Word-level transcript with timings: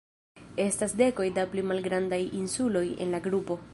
Estas 0.69 0.95
dekoj 1.01 1.27
da 1.35 1.43
pli 1.51 1.65
malgrandaj 1.73 2.19
insuloj 2.41 2.87
en 3.07 3.15
la 3.19 3.21
grupo. 3.29 3.59